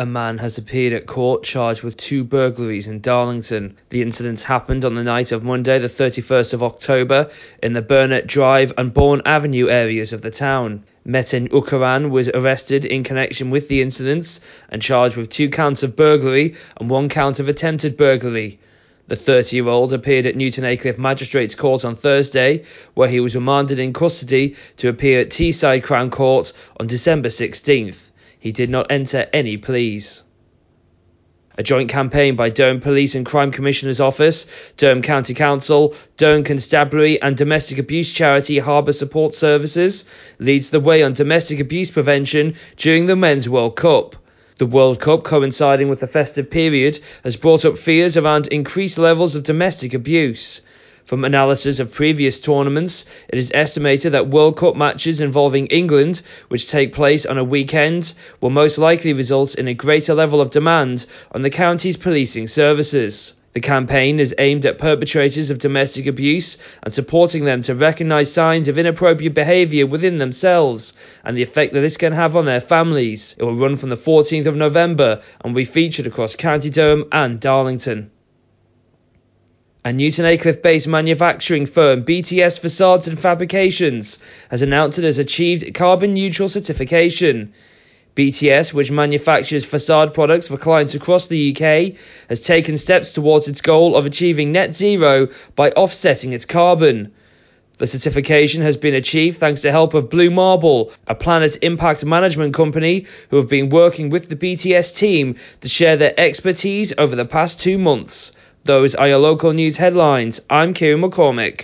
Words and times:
A 0.00 0.06
man 0.06 0.38
has 0.38 0.56
appeared 0.56 0.94
at 0.94 1.04
court 1.04 1.42
charged 1.42 1.82
with 1.82 1.94
two 1.94 2.24
burglaries 2.24 2.86
in 2.86 3.02
Darlington. 3.02 3.76
The 3.90 4.00
incidents 4.00 4.44
happened 4.44 4.82
on 4.82 4.94
the 4.94 5.04
night 5.04 5.30
of 5.30 5.44
Monday, 5.44 5.78
the 5.78 5.90
31st 5.90 6.54
of 6.54 6.62
October, 6.62 7.28
in 7.62 7.74
the 7.74 7.82
Burnett 7.82 8.26
Drive 8.26 8.72
and 8.78 8.94
Bourne 8.94 9.20
Avenue 9.26 9.68
areas 9.68 10.14
of 10.14 10.22
the 10.22 10.30
town. 10.30 10.84
Metin 11.06 11.48
Ukaran 11.50 12.08
was 12.08 12.30
arrested 12.30 12.86
in 12.86 13.04
connection 13.04 13.50
with 13.50 13.68
the 13.68 13.82
incidents 13.82 14.40
and 14.70 14.80
charged 14.80 15.18
with 15.18 15.28
two 15.28 15.50
counts 15.50 15.82
of 15.82 15.96
burglary 15.96 16.54
and 16.78 16.88
one 16.88 17.10
count 17.10 17.38
of 17.38 17.50
attempted 17.50 17.98
burglary. 17.98 18.58
The 19.08 19.16
30 19.16 19.54
year 19.54 19.68
old 19.68 19.92
appeared 19.92 20.24
at 20.24 20.34
Newton 20.34 20.64
Aycliffe 20.64 20.96
Magistrates 20.96 21.54
Court 21.54 21.84
on 21.84 21.94
Thursday, 21.94 22.64
where 22.94 23.10
he 23.10 23.20
was 23.20 23.34
remanded 23.34 23.78
in 23.78 23.92
custody 23.92 24.56
to 24.78 24.88
appear 24.88 25.20
at 25.20 25.28
Teesside 25.28 25.82
Crown 25.82 26.10
Court 26.10 26.54
on 26.78 26.86
December 26.86 27.28
16th. 27.28 28.06
He 28.40 28.52
did 28.52 28.70
not 28.70 28.90
enter 28.90 29.28
any 29.34 29.58
pleas. 29.58 30.22
A 31.58 31.62
joint 31.62 31.90
campaign 31.90 32.36
by 32.36 32.48
Durham 32.48 32.80
Police 32.80 33.14
and 33.14 33.26
Crime 33.26 33.52
Commissioner's 33.52 34.00
Office, 34.00 34.46
Durham 34.78 35.02
County 35.02 35.34
Council, 35.34 35.94
Durham 36.16 36.42
Constabulary, 36.42 37.20
and 37.20 37.36
domestic 37.36 37.76
abuse 37.76 38.10
charity 38.10 38.58
Harbour 38.58 38.92
Support 38.92 39.34
Services 39.34 40.06
leads 40.38 40.70
the 40.70 40.80
way 40.80 41.02
on 41.02 41.12
domestic 41.12 41.60
abuse 41.60 41.90
prevention 41.90 42.54
during 42.78 43.04
the 43.04 43.14
Men's 43.14 43.46
World 43.46 43.76
Cup. 43.76 44.16
The 44.56 44.64
World 44.64 45.00
Cup, 45.00 45.22
coinciding 45.22 45.90
with 45.90 46.00
the 46.00 46.06
festive 46.06 46.50
period, 46.50 46.98
has 47.24 47.36
brought 47.36 47.66
up 47.66 47.76
fears 47.76 48.16
around 48.16 48.48
increased 48.48 48.96
levels 48.96 49.36
of 49.36 49.42
domestic 49.42 49.92
abuse. 49.92 50.62
From 51.10 51.24
analysis 51.24 51.80
of 51.80 51.90
previous 51.90 52.38
tournaments, 52.38 53.04
it 53.28 53.36
is 53.36 53.50
estimated 53.52 54.12
that 54.12 54.28
World 54.28 54.56
Cup 54.56 54.76
matches 54.76 55.20
involving 55.20 55.66
England, 55.66 56.22
which 56.46 56.70
take 56.70 56.92
place 56.92 57.26
on 57.26 57.36
a 57.36 57.42
weekend, 57.42 58.14
will 58.40 58.50
most 58.50 58.78
likely 58.78 59.12
result 59.12 59.56
in 59.56 59.66
a 59.66 59.74
greater 59.74 60.14
level 60.14 60.40
of 60.40 60.52
demand 60.52 61.06
on 61.32 61.42
the 61.42 61.50
county's 61.50 61.96
policing 61.96 62.46
services. 62.46 63.34
The 63.54 63.60
campaign 63.60 64.20
is 64.20 64.36
aimed 64.38 64.64
at 64.66 64.78
perpetrators 64.78 65.50
of 65.50 65.58
domestic 65.58 66.06
abuse 66.06 66.58
and 66.84 66.94
supporting 66.94 67.44
them 67.44 67.62
to 67.62 67.74
recognise 67.74 68.32
signs 68.32 68.68
of 68.68 68.78
inappropriate 68.78 69.34
behaviour 69.34 69.88
within 69.88 70.18
themselves 70.18 70.94
and 71.24 71.36
the 71.36 71.42
effect 71.42 71.72
that 71.72 71.80
this 71.80 71.96
can 71.96 72.12
have 72.12 72.36
on 72.36 72.44
their 72.44 72.60
families. 72.60 73.34
It 73.36 73.42
will 73.42 73.56
run 73.56 73.76
from 73.76 73.90
the 73.90 73.96
14th 73.96 74.46
of 74.46 74.54
November 74.54 75.22
and 75.40 75.52
will 75.52 75.62
be 75.62 75.64
featured 75.64 76.06
across 76.06 76.36
County 76.36 76.70
Durham 76.70 77.06
and 77.10 77.40
Darlington. 77.40 78.12
A 79.82 79.94
Newton 79.94 80.26
Aycliffe 80.26 80.60
based 80.60 80.86
manufacturing 80.86 81.64
firm, 81.64 82.04
BTS 82.04 82.60
Facades 82.60 83.08
and 83.08 83.18
Fabrications, 83.18 84.18
has 84.50 84.60
announced 84.60 84.98
it 84.98 85.04
has 85.04 85.16
achieved 85.16 85.72
carbon 85.72 86.12
neutral 86.12 86.50
certification. 86.50 87.54
BTS, 88.14 88.74
which 88.74 88.90
manufactures 88.90 89.64
facade 89.64 90.12
products 90.12 90.48
for 90.48 90.58
clients 90.58 90.94
across 90.94 91.28
the 91.28 91.56
UK, 91.56 91.98
has 92.28 92.42
taken 92.42 92.76
steps 92.76 93.14
towards 93.14 93.48
its 93.48 93.62
goal 93.62 93.96
of 93.96 94.04
achieving 94.04 94.52
net 94.52 94.74
zero 94.74 95.28
by 95.56 95.70
offsetting 95.70 96.34
its 96.34 96.44
carbon. 96.44 97.12
The 97.78 97.86
certification 97.86 98.60
has 98.60 98.76
been 98.76 98.92
achieved 98.92 99.38
thanks 99.38 99.62
to 99.62 99.70
help 99.70 99.94
of 99.94 100.10
Blue 100.10 100.28
Marble, 100.28 100.92
a 101.06 101.14
planet 101.14 101.56
impact 101.62 102.04
management 102.04 102.52
company 102.52 103.06
who 103.30 103.38
have 103.38 103.48
been 103.48 103.70
working 103.70 104.10
with 104.10 104.28
the 104.28 104.36
BTS 104.36 104.94
team 104.94 105.36
to 105.62 105.70
share 105.70 105.96
their 105.96 106.12
expertise 106.20 106.92
over 106.98 107.16
the 107.16 107.24
past 107.24 107.62
two 107.62 107.78
months. 107.78 108.32
Those 108.64 108.94
are 108.94 109.08
your 109.08 109.18
local 109.18 109.54
news 109.54 109.78
headlines. 109.78 110.40
I'm 110.50 110.74
Kieran 110.74 111.00
McCormick. 111.00 111.58